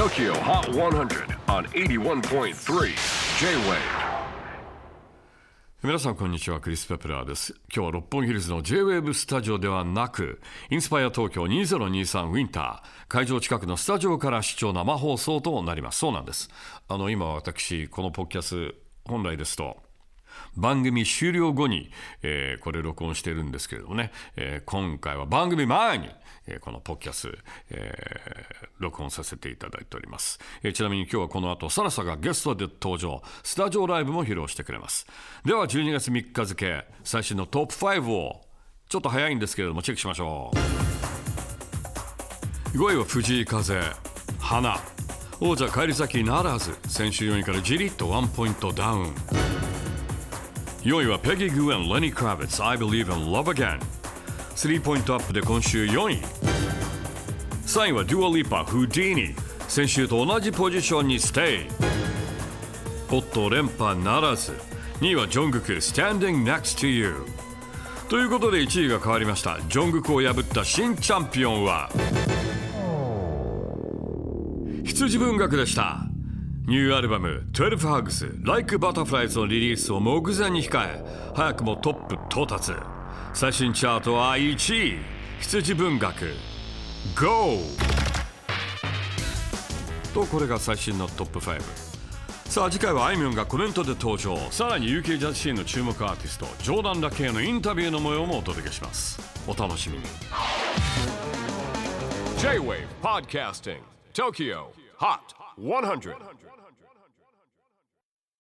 [0.00, 2.54] TOKYO HOT 100 on 81.3
[3.38, 3.76] J-WAVE.
[5.82, 7.54] 皆さんこんにちはクリス・ペプラーです。
[7.70, 10.40] 今日は六本木ヒルズの J-WAVE スタジオではなく
[10.70, 15.98] インスパイア東京2023ウィンター会場近くのスタジオから視聴生放送となります。
[15.98, 16.48] そうなんです。
[16.88, 19.82] あの今私このポッキャス本来ですと
[20.56, 21.90] 番組終了後に、
[22.22, 26.08] えーこれ録音してるんですけれどもね、えー今回は番組前に、
[26.46, 27.36] えーこのポッキャス、
[27.70, 27.94] え
[28.78, 35.06] 録音させていただいております、えちなみに今日はこの後サラサがゲストで登場スタジオライブも披露してくれます。
[35.44, 38.42] では12月3日付最新のトップ5を
[38.88, 40.56] ちょっと早いんですけれどもチェックしましょう。
[42.76, 43.80] 5位は藤井風
[44.38, 44.76] 花。
[45.40, 49.69] 王者返り咲きならず先週4位からじりっとワンポイントダウン。
[50.82, 53.78] 4位はペギー・グエン、レニー・クラビッツ、I Believe in Love Again。
[54.54, 56.22] three point up で今週4位。
[57.66, 59.34] 3位は Dua Lipa、Houdini。
[59.68, 61.66] 先週と同じポジションに stay。
[63.08, 64.52] ポット連覇ならず。
[65.00, 67.26] 2位はジョングク、Standing Next to You。
[68.08, 69.58] ということで1位が変わりました。
[69.68, 71.90] ジョングクを破った新チャンピオンは
[74.84, 76.09] 羊文学でした。
[76.70, 81.04] ニューアルバム12 Hugs Like Butterflies のリリースを目前に控え
[81.34, 82.70] 早くもトップ到達。
[83.34, 84.98] 最新チャートは1位。
[85.40, 86.32] 羊文学
[87.20, 87.58] GO!
[90.14, 91.60] とこれが最新のトップ5
[92.44, 94.36] さあ次回はあいみょんがコメントで登場。
[94.52, 99.18] さらに UK ジャズシーンの注目アーティストジョーダン・ラケイのインタビューの模様もお届けします。
[99.48, 100.04] お楽しみに。
[102.38, 103.80] J-WAVE PODCASTING
[104.14, 104.79] TOKYO.
[105.00, 106.12] Hot 100.
[106.12, 106.36] 100.